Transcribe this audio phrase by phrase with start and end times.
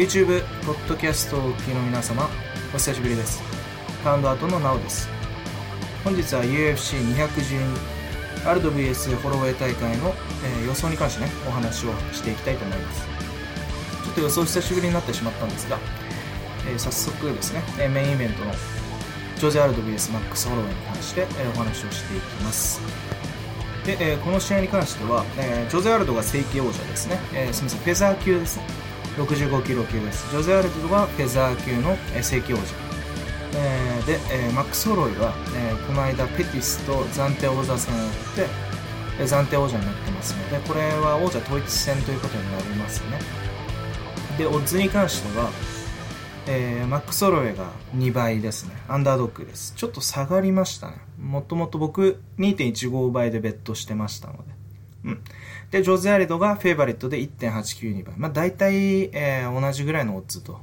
[0.00, 2.26] YouTube、ポッドキャストをお聞きの皆様、
[2.72, 3.42] お久しぶりです。
[4.02, 5.10] カウンドアウトのナオです。
[6.02, 13.02] 本日は UFC212 アルド VS ホロウェイ大会の、えー予想に関してね、お話をしていきたいと思います。
[14.04, 15.78] ちょっと予想久しぶりになってしまったんですが、
[16.66, 18.54] えー早速ですね、えメインイベントの
[19.36, 22.80] ジョゼ・アルド VS マックス・ホロウェイに関して、えお話をしていきます。
[23.84, 28.89] で、えーこの試合に関しては、えージョゼ・アルドが正規王者ですね、えすみません、フェザー級ですね。
[29.24, 30.30] 65キロ級です。
[30.30, 32.62] ジョゼ・アルドはフェザー級の、正規王者。
[33.54, 38.46] えーで、えーマックス・ホロイは、えーこの間ペティスと暫定王座戦をやって、
[39.20, 43.18] えー暫定王者になってますので、これは王者統一戦ということになりますね。
[44.38, 45.50] で、オッズに関しては、
[46.46, 48.74] えーマックス・ホロイが2倍ですね。
[48.88, 49.74] アンダードッグです。
[49.76, 50.96] ちょっと下がりましたね。
[51.20, 54.59] もともと僕2.15倍でベットしてましたので。
[55.04, 55.20] うん。
[55.70, 58.14] で、ジョゼ・アレドがフェイバリットで1.892倍。
[58.16, 60.60] まあ大体、えー同じぐらいのオッズと、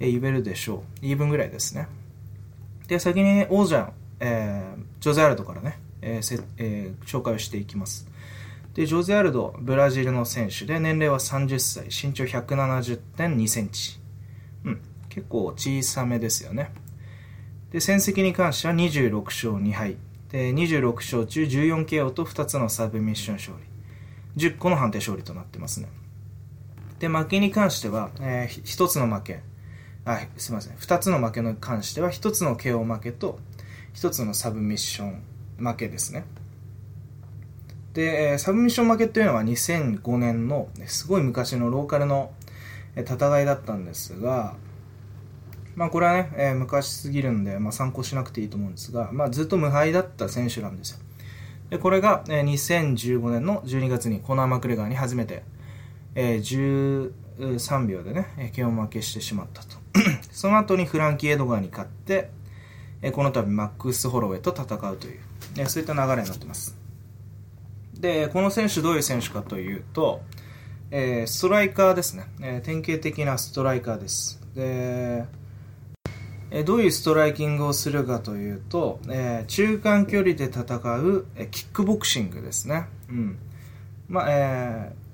[0.00, 1.06] えー言えるでしょう。
[1.06, 1.88] イーブンぐらいですね。
[2.88, 8.08] で、先に王者、えージョゼ・アルドからね、えーせえー紹介をしていきます。
[8.74, 14.00] で、ジョゼ・アルド、ブラジルの選手で、年齢は30歳、身長170.2センチ。
[14.64, 16.72] うん、結構小さめですよね。
[17.70, 19.96] で、戦績に関しては26勝2敗。
[20.38, 23.64] 26勝中 14KO と2つのサブミッション勝利。
[24.36, 25.88] 10個の判定勝利となってますね。
[26.98, 29.40] で、負けに関しては、えー、1つの負け。
[30.04, 30.76] あ、すいません。
[30.76, 33.38] 2つの負けに関しては、1つの KO 負けと、
[33.94, 35.22] 1つのサブミッション
[35.58, 36.24] 負けですね。
[37.92, 42.32] で、サブミッション負けっていうのは2005年の、すごい昔のローカルの
[42.96, 44.56] 戦いだったんですが、
[45.76, 50.98] まあこれはね、えー昔すぎるんで、まあ参考しなくていいと思うんですが、まあずっと無敗だった選手なんですよ。
[51.70, 55.42] で、これが、えー2015年の12月にコナー・マクレガーに初めて、
[56.14, 59.76] えー13秒でね、えー KO 負けしてしまったと。
[60.30, 62.30] その後にフランキー・エドガーに勝って、
[63.02, 65.20] えーこの度マックス・ホロウェイと戦うという、
[65.56, 66.76] えーそういった流れになってます。
[67.98, 70.20] で、この選手どういう選手かというと、
[70.90, 74.40] えーストライカーですね、えー典型的なストライカーです。
[74.54, 75.24] で、
[76.56, 80.62] えどういうストライキングをするかというと、え中間距離で戦
[80.98, 82.86] う、えキックボクシングですね。
[83.08, 83.38] うん。
[84.08, 85.04] まあ、えー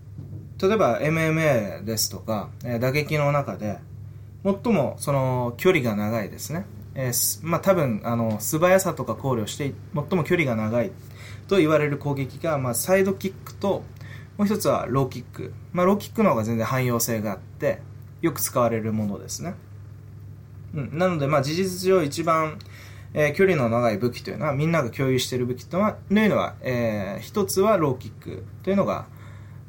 [0.62, 3.78] 例えば MMA ですとか、え打撃の中で、
[4.44, 6.66] 最もその距離が長いですね。
[6.94, 10.92] えーまあ多分、あの、素早さとか考慮して、最も距離が長い
[11.48, 13.84] と言われる攻撃が、まあサイドキックと、
[14.36, 15.54] もう一つはローキック。
[15.72, 17.80] まあローキックの方が全然汎用性があって、
[18.20, 19.54] よく使われるものですね。
[20.74, 20.98] うん。
[20.98, 22.58] なので、まあ事実上一番、
[23.12, 29.06] えー距離の長い武器というのは、みんなが共有している武器というのは、というのは、えー一つはローキックというのが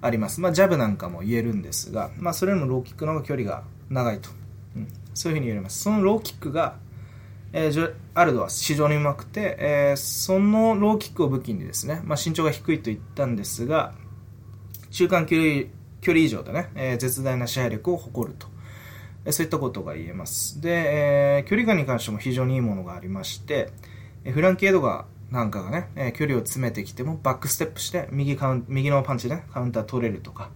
[0.01, 0.41] あります。
[0.41, 4.29] まあジャブなんかも言えるんですが、まあそれよりもローキックの方が距離が長いと。
[4.75, 4.88] うん。
[5.13, 5.81] そういうふうに言われます。
[5.81, 6.75] そのローキックが、
[7.53, 13.94] えージョアルドは非常にうまくて、えーそのローキックを武器にですね、まあ身長が低いと言ったんですが、
[14.91, 15.63] 中間距離
[16.01, 18.47] 距離以上でね、えー絶大な支配力を誇ると。
[19.29, 20.59] そういったことが言えます。
[20.61, 20.69] で、
[21.37, 23.69] えー距離感に関しても非常にいいものがありまして、
[24.23, 30.49] えフランキーエドガーなんかがね、えー距離を詰めてきてもバックステップして右カウン右のパンチで、ね、カウンター取れるとか、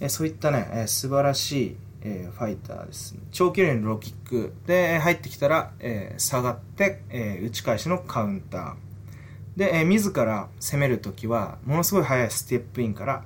[0.00, 3.16] えーそういったね、えー素晴らしい、えーファイターです。
[3.32, 8.74] 長距離のローキックで入ってきたら、えー下がって、えー打ち返しのカウンター。
[9.56, 13.24] で、えー自ら攻めるときは、ものすごい速いステップインから、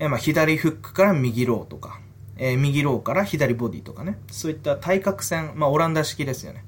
[0.00, 2.00] えーまあ、左フックから右ローとか、
[2.38, 6.64] えー右ローから左ボディとかね、そういった対角線、まあ、オランダ式ですよね。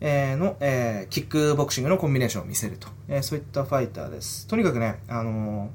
[0.00, 2.88] えーの、えーキックボクシングのコンビネーションを見せると。
[3.08, 4.46] えそういったファイターです。
[4.46, 5.70] とにかくね、あの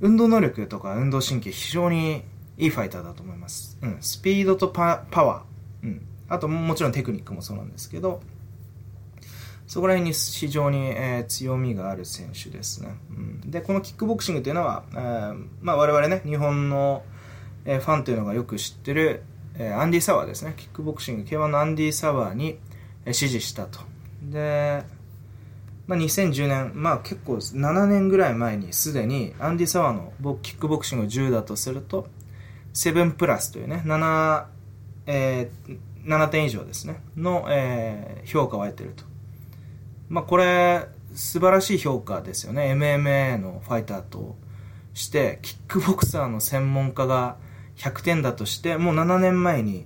[0.00, 2.22] 運動能力とか運動神経非常に
[2.58, 3.78] いいファイターだと思います。
[3.82, 3.96] うん。
[4.00, 5.86] スピードとパワー。
[5.86, 6.02] うん。
[6.28, 8.20] あとももちろんテクニックもそうなんですけど、
[9.66, 12.94] そこら辺に非常に、えー強みがある選手ですね。
[13.10, 17.04] うん、で、このキックボクシングというのは、えーまあ我々ね、日本の、
[17.64, 19.22] えーファンというのがよく知ってる、
[19.56, 20.54] えーアンディ・サワーですね。
[20.56, 22.58] キックボクシング K1 のアンディ・サワーに、
[23.04, 23.80] えー支持したと。
[24.22, 24.82] で、
[25.86, 32.06] まあ、2010年、まあ結構7年ぐらい前にすでにアンディ・サワーのボキックボクシング10だとすると、
[32.74, 34.46] 7プラスというね、7、
[35.06, 39.04] えー7点以上ですね、の、えー評価を得てると。
[40.08, 42.72] まあこれ、素晴らしい評価ですよね。
[42.72, 44.36] MMA のファイターと
[44.94, 47.36] して、キックボクサーの専門家が
[47.82, 49.84] 100点だとして、もう7年前に、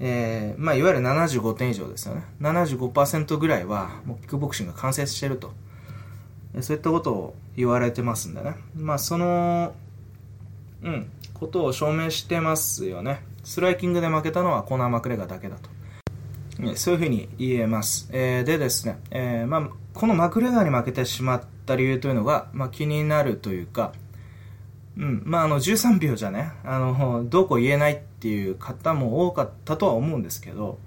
[0.00, 2.24] えーまあいわゆる75点以上ですよね。
[2.40, 5.52] 75%ぐらいは、もうキックボクシングが完成してると。
[6.60, 8.56] そういったことを言われてますんでね。
[8.74, 9.74] まあその、
[10.82, 13.22] うん、ことを証明してますよね。
[13.44, 15.70] ストライキングで負けたのはコーナー・マクレガーだけだと。
[16.74, 18.08] そういうふうに言えます。
[18.12, 23.92] えー、でですね、えー、まあ、このマクレガーに負けてしまった理由というのが、まあ、気になるというか、
[24.98, 30.78] うん、まあ、あの、13秒じゃね、あの、どうこう言えないっていう方も多かったとは思うんですけど、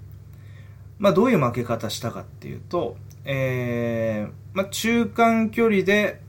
[0.98, 6.20] まあ、どういう負け方したかっていうと、えー、まあ、中間距離で、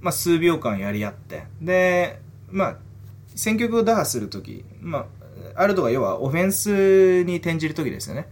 [0.00, 2.20] まあ、数秒間やり合って、で、
[2.50, 2.76] まあ、
[3.34, 5.06] 選曲を打破するとき、ま
[5.54, 8.28] あ、アルドが要はオフェンスに転じるときですよね。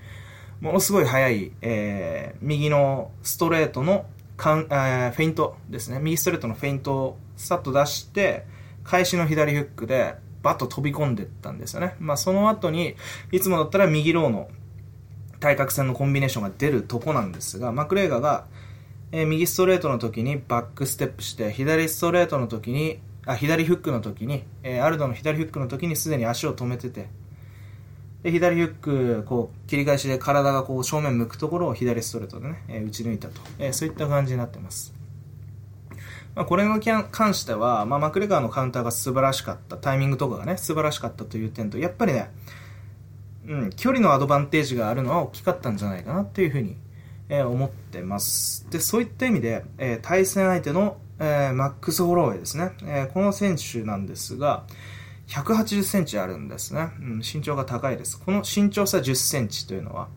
[0.61, 4.07] ものすごい速い、えー、右のストレートの
[4.37, 5.99] カン、えー、フェイントですね。
[5.99, 8.47] 右ストレートのフェイントをさっと出して、
[8.85, 11.95] 返しの左フックでバッと飛び込んでったんですよね。
[11.99, 12.97] まあその後に、
[13.31, 14.49] いつもだったら右ローの
[15.41, 18.47] 対角線のコンビネーションが出るとこなんですが、マクレーガーが、
[19.11, 27.09] えー、右ストレートの時にバックステップして、左ストレートの時に、あ、左フックの時に、えー、アルドの左フックの時にすでに足を止めてて、
[28.23, 34.95] で、左フック、こう、切り返しで体がこう正面向くところを左ストレートでね、えー、打ち抜いたと、え、そういった感じになってます。
[36.35, 36.81] まあ、これに
[37.11, 42.31] 関しては、まあ、マクレガーのカウンターが素晴らしかった、タイミングとかがね、素晴らしかったという点と、やっぱりね、
[43.47, 46.77] うん、距離のアドバンテージがあるのは大きかったんじゃないかなっていうふうに、
[47.29, 48.67] えー、思ってます。
[48.71, 54.65] で、そういった意味で、えー、対戦相手の、えー、マックス・ホロウェイですね、えこの選手なんですが、
[55.29, 57.19] 180センチあるんですね、うん。
[57.19, 58.19] 身長が高いです。
[58.19, 60.09] この身長差10センチというのは、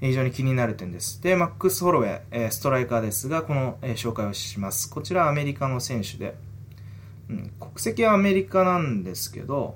[0.00, 1.22] 非常に気になる点です。
[1.22, 4.90] で、マックス・ホロウェイ、えストライカーですが、この、え紹介をします。
[4.90, 6.34] こちらアメリカの選手で、
[7.30, 9.74] うん、国籍はアメリカなんですけど、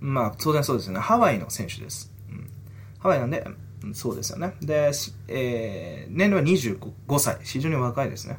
[0.00, 1.00] まあ、当然そうですよね。
[1.00, 2.12] ハワイの選手です。
[2.30, 2.50] うん、
[2.98, 3.44] ハワイなんで、
[3.92, 4.54] そうですよね。
[4.60, 4.92] で、
[5.28, 7.38] えー、年齢は25歳。
[7.42, 8.38] 非常に若いですね。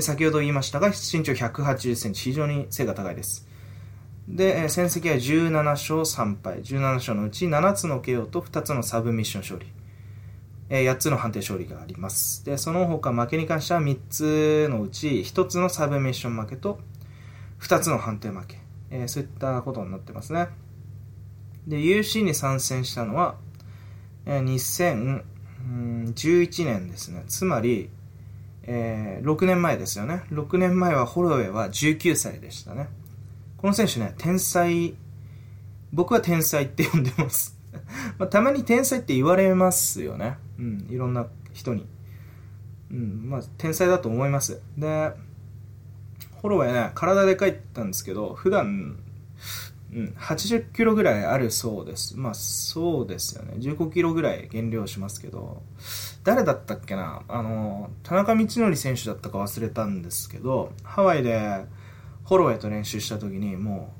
[0.00, 2.22] 先ほど言いましたが、身長180センチ。
[2.22, 3.47] 非常に背が高いです。
[4.28, 6.60] で、戦績は17勝3敗。
[6.62, 9.66] 17勝のうち7つの KO と2つのサブミッション勝利。
[10.70, 12.44] え8つの判定勝利があります。
[12.44, 16.78] で、その他負けに関しては3つのうち1つのサブミッション負けと
[17.60, 18.58] 2つの判定負け。
[18.90, 20.48] えー、そういったことになってますね。
[21.66, 23.36] で、UC に参戦したのは、
[24.26, 25.24] えー、
[25.64, 27.24] 2011年ですね。
[27.28, 27.88] つまり、
[28.64, 30.24] えー、6年前ですよね。
[30.30, 32.88] 6年前はホロウェイは19歳でしたね。
[33.58, 34.94] この選手ね、天才、
[35.92, 37.58] 僕は天才って呼んでます
[38.18, 40.38] まあ、たまに天才って言われますよね。
[40.58, 41.86] うん、いろんな人に。
[42.90, 44.62] うん、まあ、天才だと思います。
[44.76, 45.12] で、
[46.40, 48.98] ホロはね、体でかいって言ったんですけど、普段、
[49.92, 52.16] うん、80キロぐらいあるそうです。
[52.16, 53.54] まあ、そうですよね。
[53.58, 55.62] 15キロぐらい減量しますけど、
[56.22, 57.22] 誰だったっけな？
[57.26, 61.64] あの、田中道則選手だったか忘れたんですけど、ハワイで、
[62.28, 63.94] ホロウェイと練習した時にも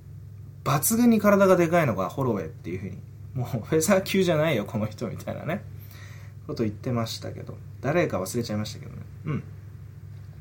[0.62, 2.98] う抜群に体がでかいのがホロウェイっていうふうに
[3.32, 5.64] もうフェザー級じゃないよこの人みたいなね。
[6.46, 9.44] こと言ってましたけど誰か忘れちゃいましたけどねうん。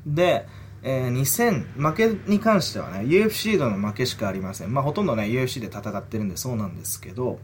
[0.06, 0.46] で、
[0.82, 4.74] えー、2000負けに関してはね UFC での負けしかありません。
[4.74, 7.38] まあほとんどね UFC で戦ってるんでそうなんですけど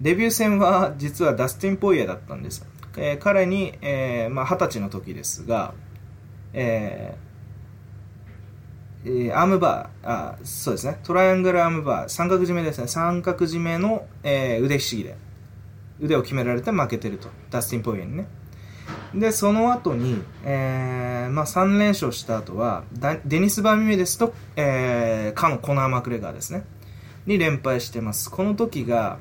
[0.00, 2.64] デビュー戦は実はダスティン・ポイエだったんです、
[2.96, 5.74] えー、彼に、えー、まあ、20歳の時ですが、
[6.52, 7.31] えー
[9.04, 15.16] えー、アームバーあ、そうですね、トライアングルアームバー、三角締めですね、三角締めの、えー、腕ひしぎで、
[16.00, 18.26] 腕を決められて負けてると、ダスティン・ポイエにね。
[19.14, 22.84] で、その後に、えー、まあ、3連勝した後は、
[23.24, 26.64] デニス・バーミメですと、えー、かのコナー・マクレガーですね、
[27.26, 28.30] に連敗してます。
[28.30, 29.18] この時が、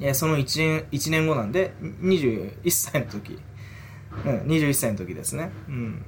[0.00, 3.38] えー、その1年 ,1 年後なんで、21歳の時、
[4.24, 5.50] うん、21歳の時ですね。
[5.68, 6.04] うん。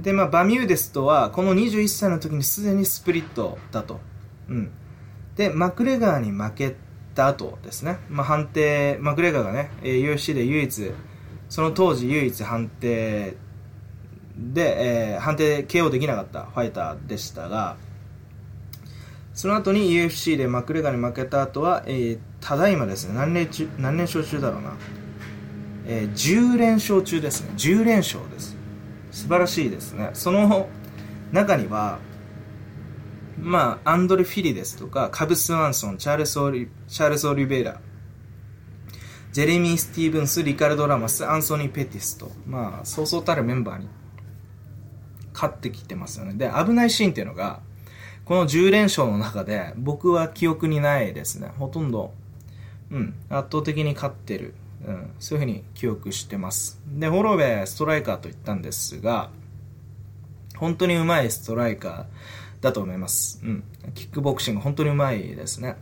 [0.00, 4.00] で、まあ、バミューデスとは、この21歳の時にすでにスプリットだと。
[4.48, 4.70] うん。
[5.36, 6.76] で、マクレガーに負け
[7.14, 7.98] た後ですね。
[8.08, 10.92] まあ、判定、マクレガーがね、UFC で唯一、
[11.48, 13.36] その当時唯一判定
[14.36, 17.76] で、えー、判定 KO できなかったファイターでしたが、
[19.34, 24.74] その後に UFC でマクレガーに負けた後は、えー、ただいまですね、何連中、何連勝中だろうな。
[25.86, 27.52] えー、10連勝中ですね。
[27.56, 28.51] 10連勝です。
[29.12, 30.10] 素晴らしいですね。
[30.14, 30.68] その
[31.30, 31.98] 中には
[33.38, 37.80] まあアンドレ・フィリですとかカブス・ワンソンチャールス・オリチャールズ・オリベイラ
[39.32, 43.88] ジェレミー・スティーブンスリカルド・ラマスアンソニー・ペティスとまあそうそうたるメンバーに
[45.32, 46.34] 勝ってきてますよね。
[46.34, 47.60] で危ないシーンっていうのが
[48.24, 51.52] この10連勝の中で僕は記憶にないですね。
[51.58, 52.12] ほとんど
[52.90, 54.54] うん圧倒的に勝ってる
[54.86, 56.80] うん、そういうふうに記憶してます。
[56.86, 59.30] で、ホロウェイストライカーと言ったんですが、
[60.56, 63.40] 本当にうまいストライカーだと思います。
[63.44, 63.64] うん。
[63.94, 65.76] キックボクシング本当にうまいですね。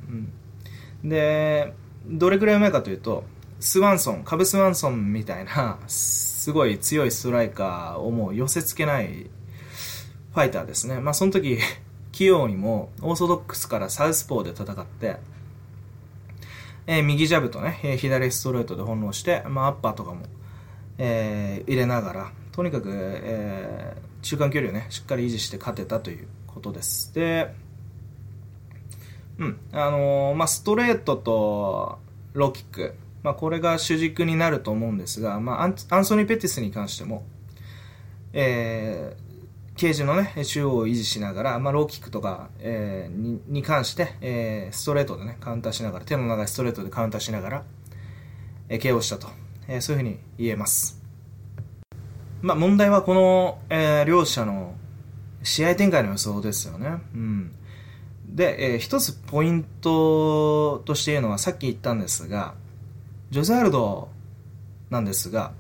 [1.03, 1.09] うん。
[1.09, 1.75] で、
[2.07, 3.25] どれくらいうまいかというと、
[3.59, 11.01] スワンソン、カブスワンソンみたいな、すごい強いストライカーをもう寄せ付けないファイターですね。
[11.01, 11.59] まあその時、
[12.13, 15.19] 器用にもオーソドックスからサウスポーで戦って、
[16.91, 20.27] えー、右ジャブとね、えー、左ストレートで翻弄して、まあアッパーとかも、
[20.99, 27.15] えー、入れながら、とにかく、えー、中間距離をね、しっかり維持して勝てたということです。
[27.15, 27.55] で、
[29.39, 32.01] うん、あのー、まあストレートと
[32.33, 35.69] ローキック、まあ、これが主軸になると思うんですが、まあ、ア
[36.01, 37.23] ンソニー・ペティスに関しても、
[38.33, 39.30] えー、
[39.81, 47.63] ケージのね、中央を維持しながら、まあ、ローキックとか、えー、にに関して、えー、ストレートでね、カウンターしながら、手の長いストレートでカウンターしながら、
[48.69, 49.29] えー、KO したと、
[49.69, 51.03] えー、そういうふうに言えます。
[52.43, 54.75] まあ、問題はこの、えー、両者の
[55.43, 56.99] 試合展開の予想ですよね。
[57.15, 57.53] うん。
[58.27, 62.53] で、えー、一つポイントとして言うのは、さっき言ったんですが、
[63.31, 64.11] ジョゼアルド
[64.91, 65.53] なんですが、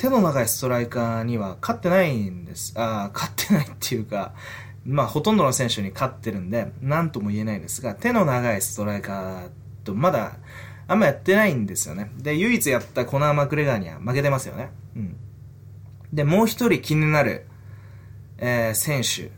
[0.00, 2.72] 手の長いストライカーには勝ってないんです。
[2.74, 4.32] ああ勝ってないっていうか、
[4.86, 9.48] まあ、ほとんどの選手に勝ってるんで、なんとも言えないんですが、手の長いストライカー
[9.84, 10.38] とまだ、
[10.88, 12.10] あんまやってないんですよね。
[12.16, 14.70] で、唯一やったコナー・マクレガーには負けてますよね。
[14.96, 15.16] うん。
[16.14, 17.46] で、もう一人気になる、
[18.38, 19.30] えー、選手、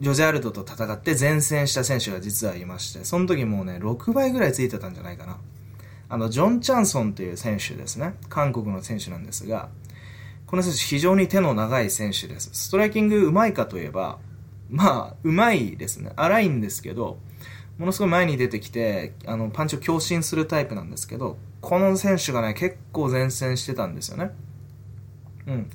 [0.00, 5.36] ジョゼアルドと戦って前線した選手が実はいまして、その時もうね、6倍ぐらいついてたんじゃないかな。
[6.08, 8.14] あの、ジョン・チャンソンという選手ですね。
[8.30, 9.68] 韓国の選手なんですが、
[10.48, 12.48] この選手非常に手の長い選手です。
[12.54, 14.18] ストライキングうまいかといえば、
[14.70, 16.10] まあ、うまいですね。
[16.16, 17.18] 荒いんですけど、
[17.76, 24.30] ものすごい前に出てきて、あの、パンチを強振するタイプなんですけど、この選手がね、結構前線してたんですよね。
[25.46, 25.70] うん。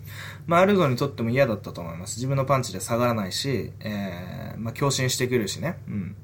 [0.48, 2.18] まあ、アルドにとっても嫌だったと思います。
[2.18, 5.78] 自分のパンチで下がらないし、えー、まあ、強振してくるしね。
[5.88, 6.16] うん。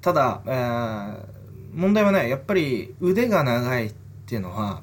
[0.00, 1.24] ただ、えー、
[1.74, 3.94] 問題はね、やっぱり腕が長いっ
[4.26, 4.82] ていうのは、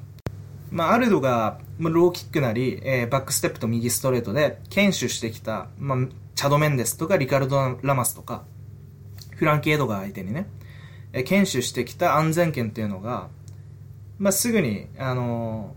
[0.70, 5.98] まあ、アルドが、まあ、ローキックなり、えー、バックステップと右ストレートで、堅守してきた、まあ、
[6.34, 8.44] チャド・メンデスとか、リカルド・ラマスとか、
[9.36, 10.48] フランキー・エドガー相手にね、
[11.12, 13.28] えー、堅守してきた安全圏っていうのが、
[14.18, 15.74] まあ、すぐに、あの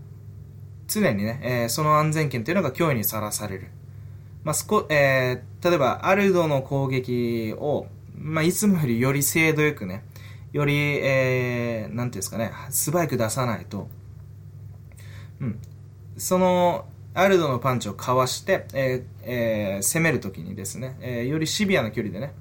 [0.88, 3.68] ー、常にね、えー、その安全圏っていうのが脅威にさらされる。
[4.42, 10.04] まあ、すこ、えー、例えば、アルドの攻撃を、まあ、いつもよりより精度よくね、
[10.52, 13.88] より、えー、なんていうんですかね、素早く出さないと、
[15.40, 15.58] うん。
[16.16, 22.32] その、アルドのパンチをかわして、えーえー、攻めるときにですね、えー、よりシビアな距離でね、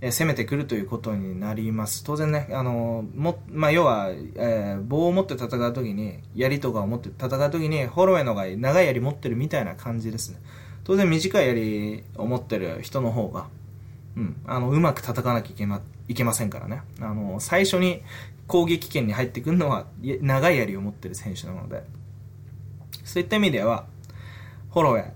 [0.00, 2.04] えー、攻めてくるということになります。
[2.04, 10.38] 当然ね、あのも、まあ、要は、えー、棒を持って戦うときに、槍とかを持って戦うときに、ホロウェイの方が長い槍持ってるみたいな感じですね。
[10.84, 13.48] 当然短い槍を持ってる人の方が、
[14.16, 16.82] うん、あの、うまく戦わなきゃいけま、いけませんからね。
[17.00, 18.02] あの、最初に
[18.46, 21.82] 攻撃圏に入ってくるのは、長い槍を持ってる選手なので、
[23.10, 23.86] そういった意味では、
[24.68, 25.12] ホロウェイ。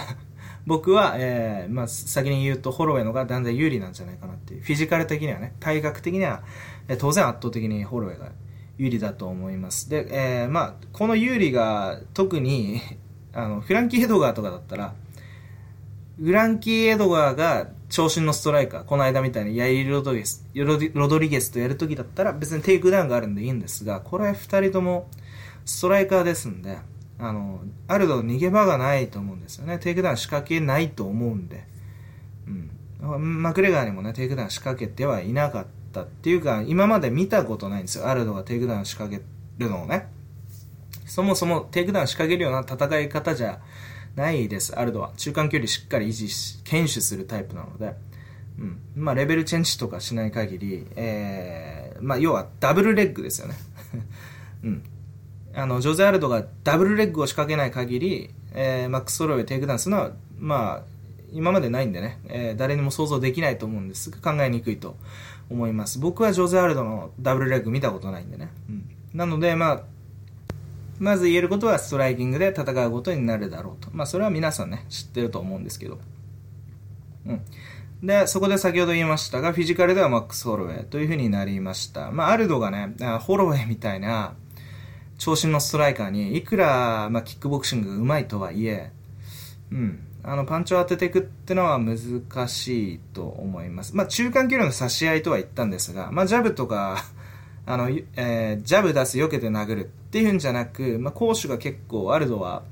[0.66, 4.62] 僕は、えー、まあ、先に言うと、ホロウェイのがだんだん有利なんじゃないかなっていう。
[4.62, 6.42] フィジカル的にはね、体格的には、
[6.88, 8.32] え、当然圧倒的にホロウェイが
[8.78, 9.90] 有利だと思います。
[9.90, 12.80] で、えー、まあ、この有利が特に、
[13.34, 14.94] あの、フランキー・エドガーとかだったら、
[16.18, 25.10] フランキー・エドガーが長身のストライカー、この間みたいにヤイール・ロドリゲス、ロドリゲスとやるときだったら別にテイクダウンがあるんでいいんですが、これ二人とも
[25.66, 26.78] ストライカーですんで、
[27.18, 29.78] あの、ある程度逃げ場がないと思うんですよね。
[29.78, 31.66] テイクダウン仕掛けないと思うんで。
[32.46, 32.50] う
[33.16, 33.42] ん。
[33.42, 38.08] マクレガーにもね、テイクダウン仕掛けてはいなかったっていうか、今まで見たことないんですよ。
[38.08, 39.24] アルドがテイクダウン仕掛け
[39.58, 40.08] るのをね。
[41.06, 43.60] そもそもテイクダウン仕掛けるような戦い方じゃ
[44.16, 45.12] ないです、アルドは。
[45.16, 47.94] 中間距離しっかり維持し、堅守するタイプなので、
[48.58, 48.80] うん。
[48.96, 53.54] まあ、 level change とかしない限り、えー、まあ、要は double leg ですよね。
[54.62, 54.82] うん。
[55.54, 60.82] あの、ジョゼ・アルドが double leg を仕掛けない限り、えー、マックス・ホロウェイテイクダウンするのは、まあ、
[61.32, 64.96] 今までないんでね、えー、誰にも想像できないと思うんですが、考えにくいと
[65.50, 65.98] 思います。
[65.98, 68.48] 僕はジョゼ・アルドの double leg 見たことないんでね。
[68.68, 68.90] うん。
[69.14, 69.80] なので、まあ、
[70.98, 73.90] まず言えることはストライキングで戦うことになるだろうと。
[73.92, 75.98] まあそれは皆さんね、知ってると思うんですけど。
[77.26, 77.40] うん。
[78.06, 82.10] で、そこで先ほど言いましたが、フィジカルではマックス・ホロウェイという風になりました。
[82.10, 84.34] まあアルドがね、ホロウェイみたいな
[85.24, 88.90] 長身のストライカーに、いくら、まあ、キックボクシングが上手いとはいえ、
[89.72, 90.06] うん。
[90.22, 91.98] あの、パンチを当てていくってのは難
[92.46, 93.96] しいと思います。
[93.96, 97.06] まあ、中間距離の差し合いとは言ったんですが、まあ、ジャブとか
[97.64, 102.62] あの、えー、ジャブ出す、避けて殴るっていうんじゃなく、まあ、攻守が結構、アルドは、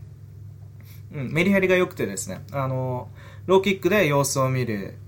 [1.15, 3.09] うん、メリハリが良くてですね、あの、
[3.47, 4.99] ローキックで様子を見る、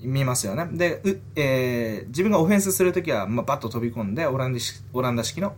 [0.00, 0.68] 見ますよね。
[0.70, 1.02] で、
[1.34, 4.60] えー、自分がオフェンスするときは、まあ、バッと飛び込んでオランダ
[4.92, 5.56] オランダ式の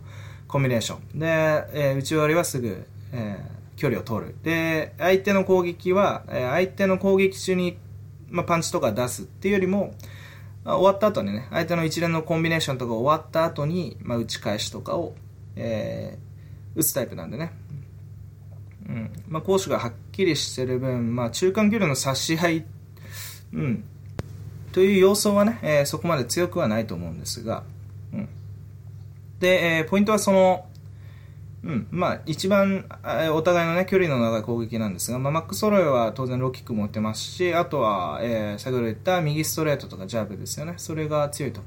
[0.51, 1.19] コンビネーション。
[1.19, 1.27] で、
[1.73, 4.35] えー、内割りはすぐ、えー、距離を取る。
[4.43, 7.77] で、相手の攻撃は、えー、相手の攻撃中に、
[8.29, 9.95] まあ、パンチとか出すっていうよりも、
[10.65, 15.15] まあ、終わった後にね、相手の一連のコンビネーションとか終わった後に、まあ、打ち返しとかを、
[15.55, 17.53] えー、打つタイプなんでね。
[18.89, 19.11] うん。
[19.29, 22.65] まあ、攻守がはっきりしてる分、まあ、中間距離の差し合い、
[23.53, 23.83] うん。
[24.73, 27.63] という要素はね、えー、そこまで強くはないと思うんですが、
[28.13, 28.29] うん。
[29.41, 30.65] で、えー、ポイントはその、
[31.63, 40.75] うん、まあ、一番、えお互いのね、距離の長い攻撃なんですが、まあ、マック・ソロイは当然ローキック持ってますし、あとは、えー、先ほど言った右ストレートとかジャブですよね。
[40.77, 41.61] それが強いと。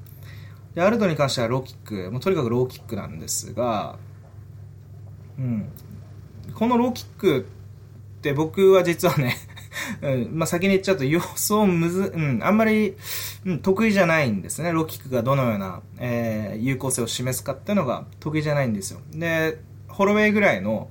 [0.74, 3.98] で、アルドに関してはローキック、もうとにかくローキックなんですが、
[5.38, 5.68] うん。
[6.54, 7.46] このローキック
[8.18, 9.36] って僕は実はね
[10.02, 12.96] うん、まあ、先に言っちゃうと予想むず、うん、あんまり、
[13.44, 14.72] うん、得意じゃないんですね。
[14.72, 19.00] ロキックがどのような、えー、有効性を示すかっていうのが得意じゃないんですよ。
[19.12, 20.88] で、ホロウェイぐらいの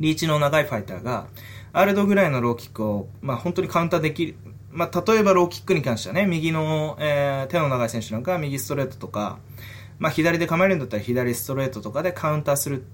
[0.00, 1.26] リーチの長いファイターが、
[1.72, 4.36] アルドぐらいのローキックを、まあ、本当にカウンターできる。
[4.70, 9.38] まあ、例えばローキックに関してはね、右の、えー、手の長い選手なんかは右ストレートとか、
[9.98, 12.84] まあ、左で構えるんだったら左ストレートとかでカウンターする、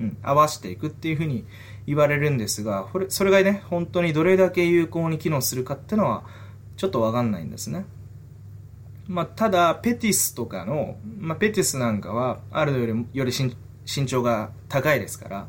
[0.00, 1.44] うん、合わせていくっていうふうに
[1.88, 6.22] 言われるんですが、これ、それがね、本当にどれだけ有効に機能するかっていうのは、
[6.76, 7.86] ちょっとわかんないんですね。
[9.06, 15.46] まあ、ただ、ペティスとかの、まあ、ペティスなんかは、アルドよりより身長が高いですから、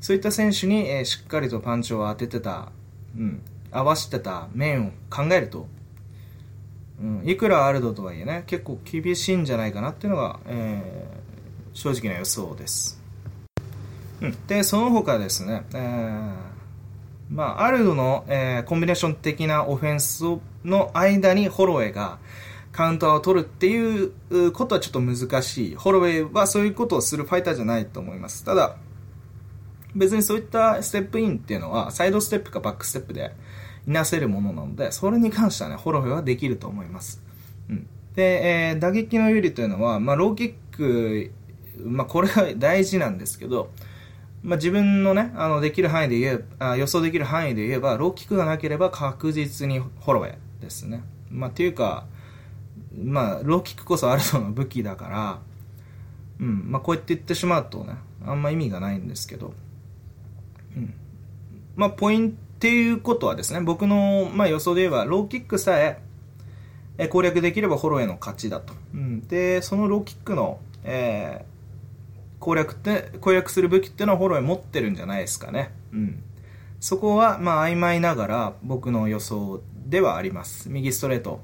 [0.00, 2.70] そういった選手に、えー、しっかりとパンチを当ててた、
[3.18, 5.66] うん、合わせてた面を考えると、
[7.00, 13.03] うん、いくらアルドとはいえね、結構厳しいんじゃないかなっていうのが、えー、正直な予想です。
[14.46, 16.34] で、その他ですね、えー、
[17.30, 20.24] まあ、アルドの、えー、コンビネーション的なオフェンス
[20.64, 22.18] の間にホロウェイが、
[22.72, 24.12] カウンターを取るっていう
[24.52, 25.74] ことはちょっと難しい。
[25.76, 28.44] ホロウェイはそういうことをするファイターじゃないと思います。
[28.44, 28.76] ただ、
[29.94, 33.32] 別にそういったステップインっていうのは、サイドステップかバックステップで
[33.86, 37.22] いなせるものなので、それに関してはね、ホロウェイはできると思います。
[37.70, 37.86] うん。
[38.16, 41.30] で、えー、打撃の有利というのは、まあ、ローキック、
[41.84, 43.70] まあ、これが大事なんですけど、
[44.44, 51.02] まあ、自分のね、あの、できる範囲で言えば、予想できる範囲で言えば、ローキックがなければ確実にホロウェイですね。
[51.30, 52.06] まあ、っていうか、
[52.96, 55.40] まあ、ローキックこそアルドの武器だから、
[56.40, 59.54] うん、まあ、こうやって言ってしまうとね、あんま意味がないんですけど、
[60.76, 60.94] うん。
[61.74, 66.00] まあ、ポイントっていうことはですね、僕の、まあ、予想で言えば、ローキックさえ
[66.96, 68.72] え攻略できればホロへの勝ちだと。
[68.94, 71.53] うん、で、そのローキックの、えー、
[72.44, 75.72] 攻略って、攻略する武器っていうのはホロへ持ってるんじゃないですかね。
[75.92, 76.22] うん。
[76.78, 80.68] そこは、まあ、曖昧ながら僕の予想ではあります。
[80.68, 81.40] 右ストレート、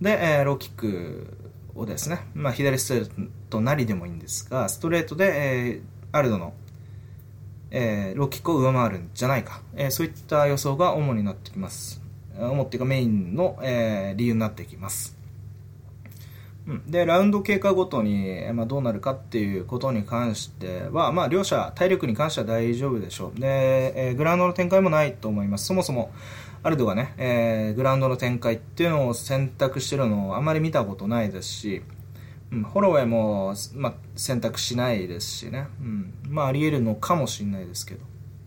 [0.00, 1.28] で、えー、ローキック
[1.76, 6.54] をですね、まあ、左ストレートなりでもいいんですが、ストレートで、えー、アルドの、
[7.70, 12.02] えー、ローキックを上回るんじゃないか、えー、そういった予想が主になってきます。
[12.36, 15.15] 主っていうかメインの、えー、理由になってきます。
[16.86, 23.40] で、ラウンド経過ごとに、まあ、どうなるかっていうことに関しては、まあ、両者、体力に関しては大丈夫でしょう。
[23.40, 25.66] で、えー、グラウンドの展開もないと思います。
[25.66, 26.10] そもそも、
[26.64, 31.82] アルドがね、えー、グラウンドの展開っていうのを選択してるのをあまり見たことないですし、
[32.50, 38.00] うん、ホロウェイも、まあ、選択しないですしね、うん、まああり得るのかもしれないですけど、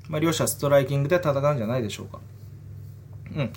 [0.09, 2.19] まあ、両者ストライキングで戦うんじゃないでしょうか。
[3.35, 3.53] うん。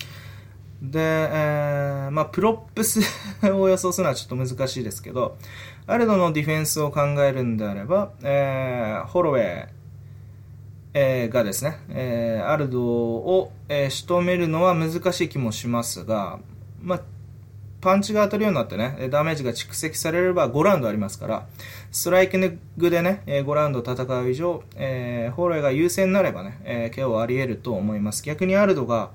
[0.82, 3.00] で、えー、まあ、 props
[3.46, 5.36] を予想するのはちょっと難しいですけど、
[5.86, 9.68] アルドのディフェンスを考えるんであれば、えー、ホロウェイ、
[10.94, 16.40] えー、がですね、えー、アルドを、えー、仕留めるのは難しい気もしますが、
[16.82, 17.00] まあ、
[17.80, 21.46] パンチが当たるようになってね、ダメージが蓄積されれば5ラウンドありますから、
[21.92, 28.24] ストライキングでね、5ラウンド戦う以上、えー、ホロウェイが優勢になればね、えー、KO あり得ると思います。
[28.24, 29.10] 逆にアルドが、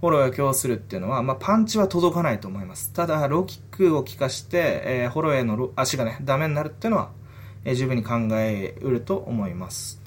[0.00, 2.92] フォローを強するっていうのは、まあ、パンチは届かないと思います。
[2.92, 7.10] ただ、ローキックを効かして、えー、フォローへの足がね、ダメになるっていうのは、
[7.64, 10.00] えー、十分に考えうると思います。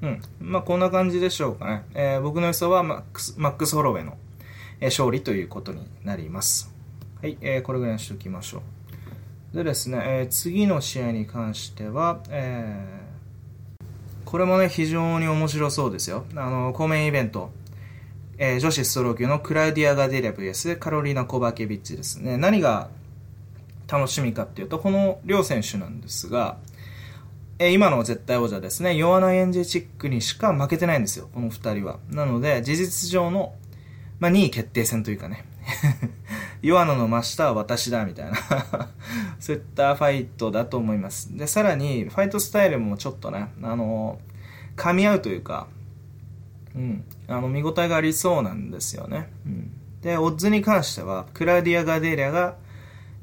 [0.00, 0.22] うん。
[0.40, 1.84] まあ、こんな感じでしょうかね。
[1.94, 4.16] えー、僕の予想はマックス、マックス・ホロウェイの、
[4.80, 6.72] え、勝利ということになります。
[7.20, 8.62] はい、えー、これぐらいにしておきましょ
[9.52, 9.56] う。
[9.56, 13.04] でですね、え、次の試合に関しては、え、
[14.24, 16.24] これもね、非常に面白そうですよ。
[16.34, 17.50] あの、公面イベント。
[18.38, 22.36] えー、女子ストロー級のクラウディア・ガデレブ VS カロリーナ・コバケビッチですね。
[22.36, 22.88] 何が
[23.88, 26.58] 楽しみかっていうと、この両選手なんですが、
[27.58, 31.98] え今の絶対王者ですね、ヨアナ・エンジェチックにしか負けてないんですよ、この2人は。
[32.10, 33.54] なので、事実上の、
[34.18, 35.44] まあ、2位決定戦というかね、
[36.62, 38.36] ヨアナの真下は私だ、みたいな
[39.38, 41.36] そういったファイトだと思います。
[41.36, 44.18] で、さらに、ファイトスタイルもちょっとね、あの、
[44.76, 45.68] 噛み合うというか、
[46.74, 49.30] うん、あの、見応えがありそうなんですよね。
[49.46, 49.70] うん、
[50.02, 52.56] で、オッズに関しては、クラウディア・ガデーリャが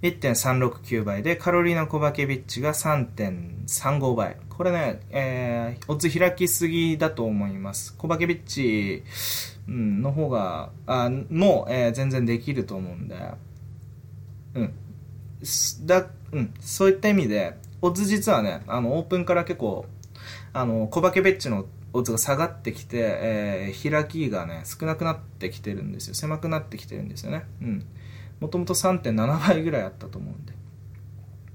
[0.02, 4.38] 1.369倍で、カロリーナ・コバケビッチが3.35倍。
[4.50, 7.96] これね、えー、オッズ開きすぎだと思います。
[7.96, 9.04] コバケビッチ、
[9.68, 13.16] うん、の方が、あもう、えー、全然できると思うんで、
[14.56, 14.74] うん。
[15.86, 19.86] だ、うん、そういった意味で、オッズ実はね、あの、オープンから結構、
[20.54, 26.16] あの、コバケビッチのオッズが下がってきて、えー、開きがね、少なくなってきてるんですよ。
[26.16, 27.44] 狭くなってきてるんですよね。
[27.62, 27.86] うん。
[28.40, 30.54] もともと3.7倍ぐらいあったと思うんで。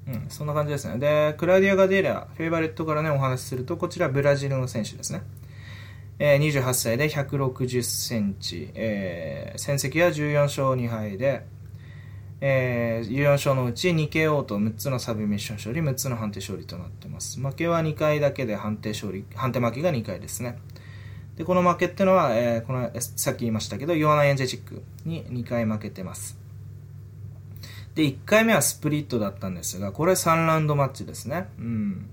[0.08, 0.98] うん、そんな感じですね。
[0.98, 5.22] で、クラウディア・ガデーラ、 favorite からね、お話しすると、こちらブラジルの選手ですね。
[6.18, 11.44] えー、28歳で160センチ、えー、戦績は14勝2敗で、
[12.40, 17.40] えー、4勝のうち 2KO と6つのサブミッション勝利、6つの判定勝利となってます。
[17.40, 20.58] 負けは2回だけで判定勝利、判定負けが2回ですね。
[21.36, 26.38] で、この負けってのは、えー、この、さっき言いましたけど、ヨアナ・エンジェチックに2回負けてます。
[27.94, 31.48] で、1回目はスプリットだったんですが、これ3ラウンドマッチですね。
[31.58, 32.10] うん。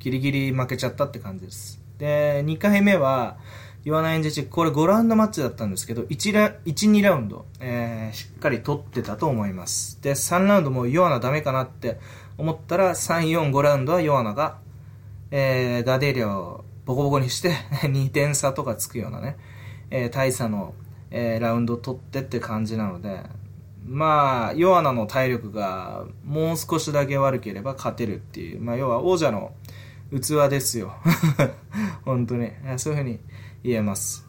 [0.00, 1.80] ギリギリ負けちゃったって感じです。
[1.98, 3.36] で、2回目は、
[3.84, 10.00] ヨアナエンジェチック、これ5ラウンドマッチだったんですけど、1ラ、1、2ラウンド、えー、しっかり取ってたと思います。
[10.00, 11.98] で、3ラウンドもヨアナダメかなって
[12.38, 14.58] 思ったら、3、4、5ラウンドはヨアナが、
[15.32, 19.36] えー、ガデリアをボコボコにして 2点差とかつくようなね、
[19.90, 20.74] えー、大差の、
[21.10, 23.22] えー、ラウンド取ってって感じなので、
[23.84, 29.52] まあ、ヨアナの体力がもう少しだけ悪ければ勝てるっていう、まあ、要は王者の
[30.12, 30.94] 器ですよ。
[32.04, 32.52] 本当に。
[32.76, 33.18] そういうふうに
[33.62, 34.26] 言えます。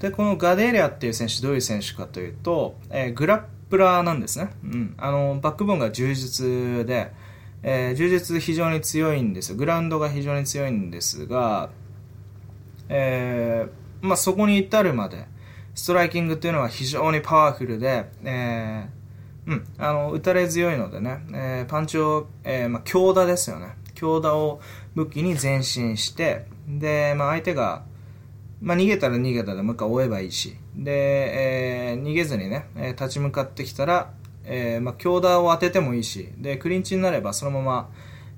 [0.00, 4.50] で、このガデーリアっていう選手、どういう選手かというと、えー、グラップラーなんですね。
[4.62, 4.94] うん。
[4.98, 7.12] あの、バックボーンが充実で、
[7.62, 9.56] えー、充実非常に強いんですよ。
[9.56, 11.70] グラウンドが非常に強いんですが、
[12.88, 15.26] えー、まあ、そこに至るまで、
[15.74, 23.76] ストライキングっていうのは非常にパワフルで、えー、うん、あの、打たれ強いのでね、えー、パンチを、えー、まあ、強打ですよね。
[23.94, 24.60] 強打を
[24.94, 27.84] 武器に前進して、で、まあ、相手が、
[28.60, 34.12] まあ、逃げたら逃げたでもう一回追えばいいし、で、えー、逃げずにね、えー、立ち向かってきたら、
[34.44, 37.90] えー、まあ、強打を当ててもいいし、で、クリンチになればそのまま、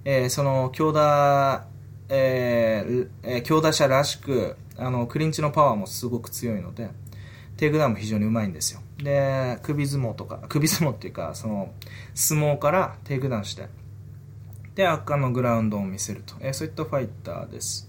[0.04, 1.66] えー、その強打、
[2.08, 6.90] えーえー、強打者らしく、あの、クリンチのパワーもすごく強いので、
[7.56, 8.80] テイクダウンも非常にうまいんですよ。
[8.98, 11.72] で、首相撲とか、首相撲っていうか、その、
[12.14, 13.68] 相撲からテイクダウンして、
[14.76, 16.36] で、圧巻のグラウンドを見せると。
[16.40, 17.87] えー、そういったファイターです。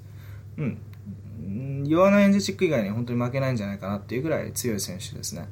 [0.59, 1.85] うん。
[1.87, 5.47] ヨアナ・イェンジェイチック以外に本当に負けないんじゃないかなっていうぐらい強い選手ですね。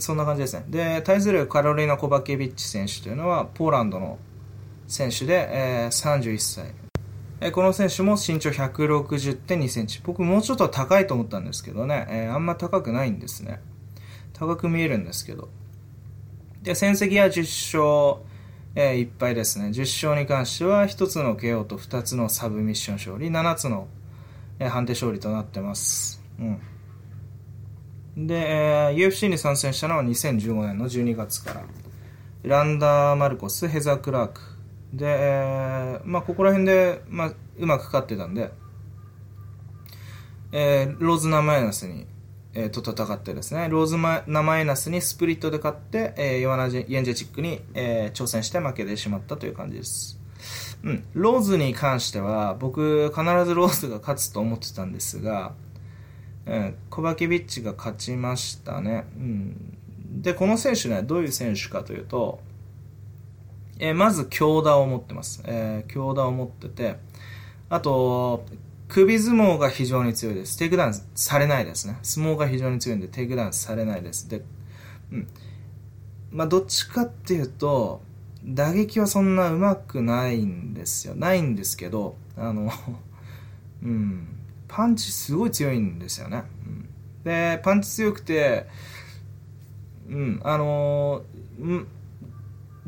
[0.00, 0.64] そんな感じですね。
[0.68, 4.18] で、対するカロリーナ・コバケビッチ選手というのは、ポーランドの
[4.88, 6.74] 選手で、えー、31歳。
[7.50, 10.00] この選手も身長160.2センチ。
[10.04, 13.60] 僕もうちょっと高いと思ったんですけどね、えー、あんま高くないんですね。
[14.32, 15.48] 高く見えるんですけど。
[16.62, 18.31] で、戦績は10勝、
[18.74, 19.66] えー、いっぱいですね。
[19.66, 23.86] 10勝に関しては、1つの KO と2つのサブミッション勝利、7つの、
[24.58, 26.22] えー、判定勝利となってます。
[26.38, 28.26] うん。
[28.26, 31.64] で、えー、UFC に参戦したのは2015年の12月から。
[32.44, 34.40] ランダー・マルコス、ヘザー・クラーク。
[34.92, 38.50] で、えー、まあ、ここら辺で、まあ、うまく勝ってたんで、
[40.50, 42.06] えー、ローズナ・マイナスに
[42.54, 50.18] えー、と戦ってですね、ローズマナマイナスにスプリットで勝って、えー、ヨアナ・イエンジェチックに、えー、挑戦して負けてしまったという感じです。
[50.84, 51.04] うん。
[51.14, 55.54] ローズに関しては、僕、必ずローズが勝つと思ってたんですが、
[56.44, 59.06] うん、コバケビッチが勝ちましたね。
[59.16, 59.78] うん。
[60.22, 62.40] で、この選手ね、どういう選手かというと、
[63.78, 65.42] えー、まず強打を持ってます。
[65.46, 66.96] えー、強打を持ってて、
[67.70, 68.44] あと、
[68.92, 70.58] 首相撲が非常に強いです。
[70.58, 71.98] テイクダウンされないですね。
[72.02, 74.28] 相撲が非常に強いんで、テイクダウンされないです。
[74.28, 74.42] で、
[75.10, 75.28] うん。
[76.30, 78.02] まあ、どっちかっていうと、
[78.44, 81.14] 打撃はそんな上手くないんですよ。
[81.14, 82.70] ないんですけど、あの
[83.82, 84.28] うん、
[84.68, 86.44] パンチすごい強いんですよね。
[86.66, 86.88] うん、
[87.24, 88.66] で、パンチ強くて、
[90.06, 91.22] うん、あの
[91.58, 91.86] うん、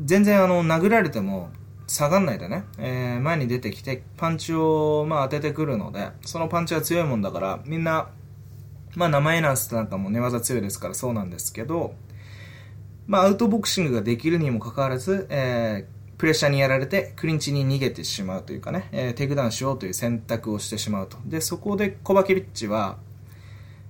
[0.03, 1.49] 全然あの、殴られても、
[1.95, 8.09] 下がんないでね、えー、前に出てきて、パンチを、まあ、当ててくるので、そのパンチは強いもんだから、みんな、
[8.95, 11.95] まあ、ナマユナスなんかも寝技強いですからそうなんですけど、
[13.07, 21.17] まあ、アウトボクシングができるにもかかわらず、えー、プレッシャーにやられて、クリンチに逃げてしまうというかね、えー、テイクダウンしようという選択をしてしまうと。
[21.25, 22.97] で、そこでコバケビッチは、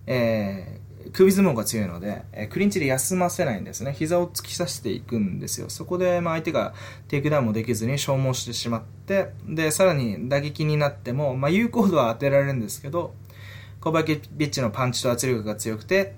[0.05, 0.74] えー、
[1.13, 3.93] 首相撲が強いので、え、クリンチで休ませないんですね。
[3.93, 5.69] 膝を突き刺していくんですよ。
[5.69, 6.73] そこで、まあ、相手が
[7.07, 13.13] テイクダウンもできずに消耗してしまって、で、さらに打撃になっても、まあ、有効打は当てられるんですけど、
[13.79, 16.15] コバケビッチのパンチと圧力が強くて、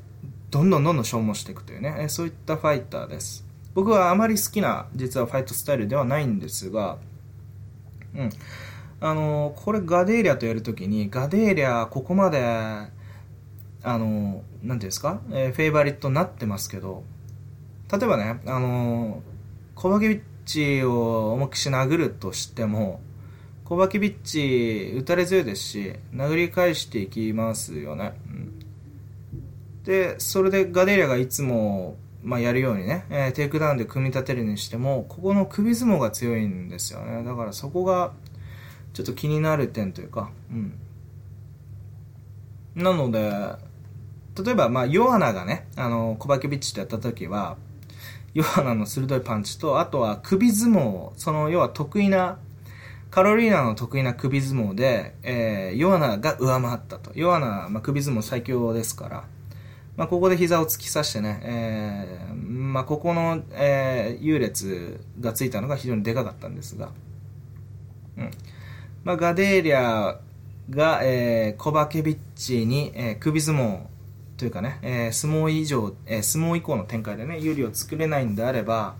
[0.52, 3.46] どんどんどんどん消耗していくというね、えそういったファイターです。
[3.74, 6.98] 僕はあまり好きな、実はファイトスタイルではないんですが、
[8.16, 8.30] うん。
[9.00, 12.40] あのこれガデーリャとやるときに、ガデーリャここまで、
[13.88, 17.04] あのなんていうんですか、えー、フェイバリットになってますけど、
[17.90, 19.22] 例えばね、あの
[19.76, 23.00] コバケビッチを思いっきし殴るとしても、
[23.64, 28.20] コバケビッチ打たれ強いですし、殴り返していきますよね。
[28.28, 28.60] うん、
[29.86, 37.24] で、それでガデリャがいつも、まあ、やるようにね、えー、テイクダウンで組み立てるにしても、ここの首相撲が強いんですよね。
[37.24, 38.12] だからそこが、
[38.92, 40.74] ちょっと気になる点というか、うん。
[42.76, 43.67] なので、
[44.44, 47.58] 例えば、まあ、ヨアナがね、あの、コバケビッチとやった時は、
[48.34, 52.40] ヨアナの鋭いパンチと、あとは首相撲、その、要は得意な、
[53.10, 57.12] カロリーナの得意な首相撲で、えー、ヨアナが上回ったと。
[57.16, 59.24] ヨアナ、まあ、首相撲最強ですから、
[59.96, 66.92] まあ、ここで膝を突き刺してね、えー、まあ、ここの、えー、優劣がついたのが非常にでかかったんですが、
[68.18, 68.32] うん。
[69.04, 70.18] まあ、ガデーリャ
[70.70, 73.80] が、えー、コバケビッチに、えー、首相撲
[74.38, 78.96] というかね、えー、相撲以上、えー、相撲以降の展開でね、有利を作れないんであれば、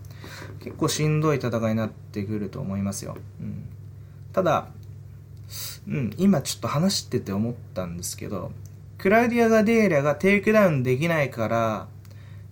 [0.60, 3.16] 結構しんどい戦いになってくると思いますよ。
[3.40, 3.64] うん、
[4.32, 4.68] ただ、
[5.88, 8.52] うん、今ちょっと話してて思ったんですけど、
[8.98, 11.88] クラウディア・ガデーリャがテイクダウンできないから、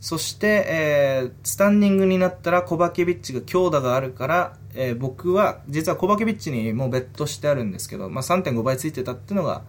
[0.00, 9.62] そして、えー、スタンディングになったらコバケビッチが強打があるから、えー、僕は実はコバケビッチにもうベットしてあるんですけど、まあ、3.5倍ついてたっていうのが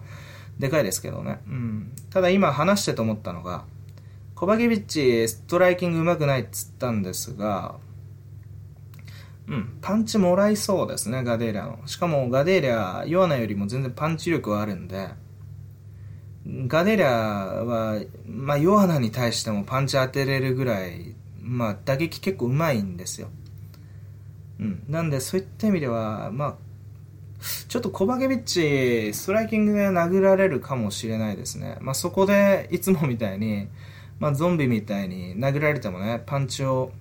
[0.58, 3.64] でかいですけどね、うん、ただ今話してと思ったのが
[4.34, 7.76] コバケビッチストライキングうまくないっつったんですが
[9.48, 11.86] うん、パンチもらいそうですね、ガデーリャの。
[11.86, 15.08] しかもガデーリャ、ヨアナよりも全然パンチ力はあるんで、
[16.66, 23.28] ガデーリャは、まあ、ヨアナに対してもパンチ当てれるぐらい、まあ、打撃結構うまいんですよ。
[24.60, 24.84] うん。
[24.86, 26.54] なんで、そういった意味では、まあ、
[27.68, 31.76] ちょっとコバケビッチ、ストライキングで殴られるかもしれないですね。
[31.80, 33.68] まあ、そこで、いつもみたいに、
[34.18, 36.92] まあ、ゾンビみたいに殴られてもね、パンチを、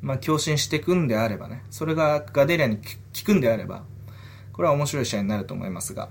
[0.00, 2.82] まあ、強振していくんであればね、それがガデリアに効
[3.24, 3.84] くんであれば、
[4.52, 6.08] これは面白い試合になると思いますが、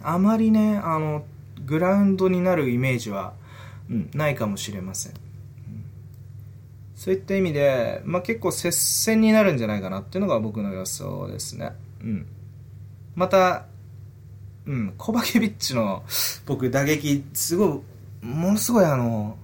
[0.00, 1.24] あまりね、あの、
[1.64, 3.34] グラウンドになるイメージは、
[3.90, 5.14] うん、ないかもしれません。
[6.94, 11.72] そういった意味で、まあ、結構接戦になるんじゃないかなっていうのが僕の予想ですね。
[12.02, 12.26] うん。
[13.14, 13.66] また、
[14.66, 16.02] うん、コバケビッチの
[16.46, 17.82] 僕打撃、すご
[18.22, 19.38] い、ものすごいあの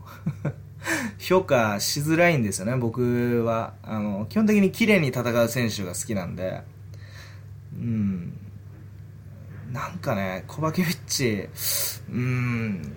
[1.18, 3.74] 評価しづらいんですよね、僕は。
[3.82, 6.62] あの、基本的に綺麗に戦う選手が好きなんで、
[7.74, 8.38] うん。
[9.72, 11.48] なんかね、コバケビッチ、
[12.10, 12.92] うん、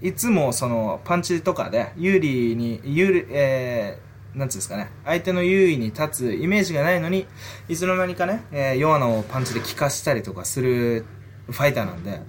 [0.00, 4.05] いつもそのパンチとかで有利に、有利、えー、
[4.36, 7.26] なんつうんですかね、相手の優位に立つイメージがないのに、
[7.70, 11.06] いつの間にかね、えー、ヨアナをパンチで効かしたりとかする
[11.46, 12.20] ファイターなんで、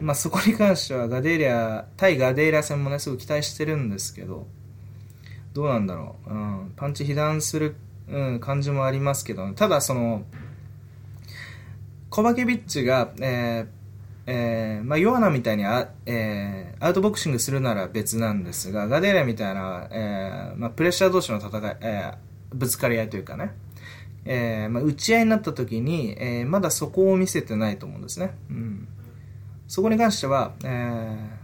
[0.00, 4.46] まあそこに関してはガデーリア、対ガデーリア戦もね、すごい期待してるんですけど、
[5.52, 6.30] どうなんだろう。
[6.30, 7.76] うん、パンチ被弾する、
[8.08, 10.24] うん、感じもありますけど、ただその、
[12.08, 13.79] コバケビッチが、えー、
[14.26, 23.52] えー、まあ、ヨアナみたいにあ、えー、アウトボクシングするなら別なんですが、ガデーラみたいな、えー、まあ、プレッシャー同士の戦い、えー、ぶつかり合いというかね、
[24.24, 28.34] えー、まあ、打ち合いになった時に、えー、まだそこを見せてないと思うんですね。
[28.50, 28.88] うん。
[29.66, 31.40] そこに関しては、えー、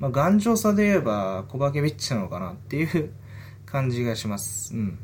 [0.00, 3.10] まあ、頑丈さで言えば、コバケビッチなのかなっていう
[3.66, 4.74] 感じがします。
[4.74, 4.98] うん。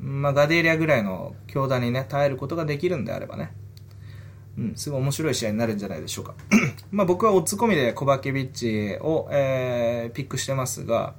[0.00, 3.52] まあ、ガデーリアぐらいの強打にね、耐えることができるんであればね。
[4.58, 6.34] うん、すごい面白い試合になるんじゃないでしょうか。
[6.90, 11.14] まあ僕はオッズ込みでコバケビッチを、えー、ピックしてますが、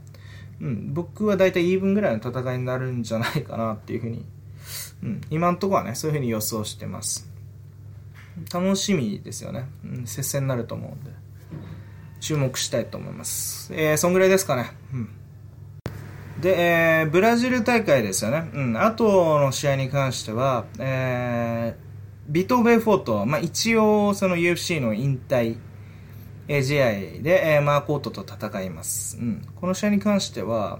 [0.61, 4.25] うん、僕は大体イーブンぐらいの戦いになるんじゃないかなっていうふうに、
[5.03, 7.29] うん、今のところはね、そういうふうに予想してます。
[8.51, 9.67] 楽しみですよね。
[9.83, 11.11] うん、接戦になると思うんで、
[12.19, 13.73] 注目したいと思います。
[13.73, 14.71] えー、そんぐらいですかね。
[14.93, 15.09] うん。
[16.41, 18.49] で、えー、ブラジル大会ですよね。
[18.53, 21.92] うん、あとの試合に関しては、えー、
[22.27, 25.57] ビト・ベフォート、まあ、一応その UFC の引退
[26.47, 30.79] 試合で、えー、マーコートと戦います、うん、この試合に関しては、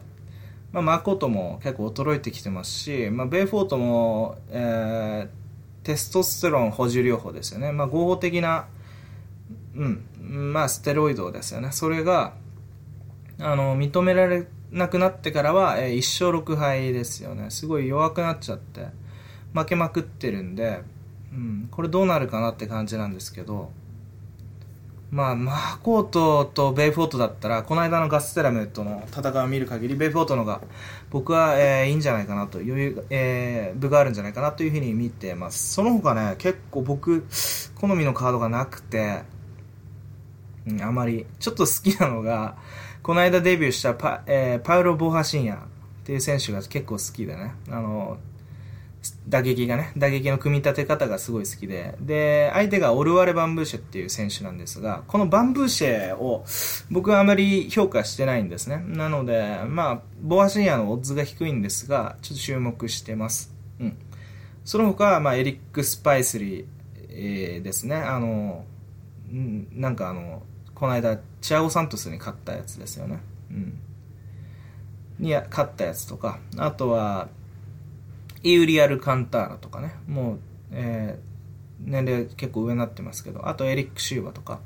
[0.72, 8.68] まあ、マーコートも結構衰えてきてますし、まあ、ベフォートも、えー、テストステロン補充療法ですよね、まあ、合法的な、
[9.76, 10.04] うん、
[10.54, 11.72] まあ、ステロイドですよね。
[11.72, 12.34] それが、
[13.40, 17.50] あの、認められなくなってからは、えー、1勝6敗ですよね。
[17.50, 18.88] すごい弱くなっちゃって、
[19.54, 20.82] 負けまくってるんで、
[21.34, 23.72] うん、これどうなるかなって感じなんですけど、
[25.14, 30.62] まあ、マーコートとベイフォートだったら、この間のガステラムとの戦いを見る限り、ベイフォートのが
[31.12, 35.74] 僕は、えー、いいんじゃないかなと、余裕、えー、部があるんじゃないかなというふうに見てます。
[35.74, 37.26] その他ね、結構僕、
[37.80, 39.22] 好みのカードがなくて、
[40.68, 42.58] うん、あまり、ちょっと好きなのが、
[43.04, 48.18] この間デビューしたパ,、えー、パウロ・ボーハシンヤっていう選手が結構好きでね、あの、
[49.28, 56.46] 打撃がね、打撃の組み立て方がすごい好きで、で、相手がオルワレ・バンブーシェっていう選手なんですが、このバンブーシェを
[56.92, 58.84] 僕はあまり評価してないんですね。
[58.86, 63.54] なので、まあ、ボアシニアのオッズが低いんですが、ちょっと注目してます。
[63.80, 63.98] うん。
[64.66, 66.66] その他は、まあ、エリック・スパイスリー、
[67.10, 67.96] えー、ですね。
[67.96, 68.66] あの、
[69.72, 70.44] なんかあの、
[70.76, 73.20] この間、チアゴ・サントスに勝ったやつですよね。
[73.52, 73.80] うん。
[75.20, 77.30] に勝ったやつとか、あとは、
[78.44, 80.40] イウリ・アルカンターラとかね、もう、
[80.72, 84.60] えー、年齢結構上になってますけど、あとエリック・シューバとか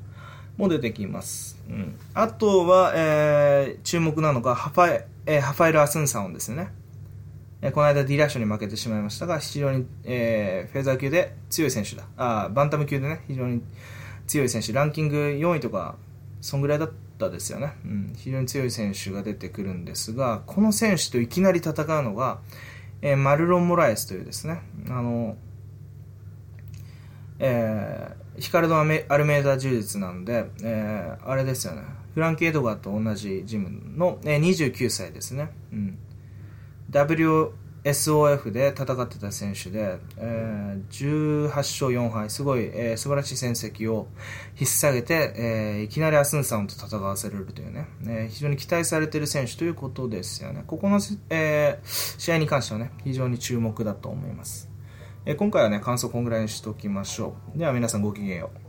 [0.58, 1.62] も出てきます。
[1.70, 2.00] うん。
[2.14, 6.70] あとは、えー、注目なのがハファえー、ハファエル・アスンサオンですね。
[7.62, 12.04] えー、この間ディラショーに負けてしまいましたが、非常に、えー、フェザー級で強い選手だ。
[12.18, 13.62] あバンタム級でね、非常に
[14.26, 14.74] 強い選手。
[14.74, 15.96] ランキング4位とか、
[16.42, 17.74] そんぐらいだったですよね。
[17.86, 18.14] うん。
[18.16, 22.40] 非常に強い選手が出てくるんですが、この選手といきなり戦うのが、
[23.02, 25.38] えー、マルロン・モラエスというですね、あの、
[27.40, 31.84] えー、ヒカルド・アルメイダ柔術なんで、えー、あれですよね、
[32.14, 35.52] フランキー・エドガーと同じジムの、えー、29歳ですね。
[35.72, 35.98] うん。
[36.90, 37.52] W
[37.90, 44.08] SOF で戦ってた選手で、えー、18勝4敗、すごい、えー、素晴らしい戦績を
[44.60, 50.64] 引っ提げて、えー、いきなりアスンさんと戦わせれるというね、え、非常に期待されている選手ということですよね。
[50.68, 54.70] ここの、え、試合に関してはね、非常に注目だと思います。
[55.26, 57.58] え、今回はね、感想こんぐらいにしておきましょう。
[57.58, 58.67] では皆さんごきげんよう。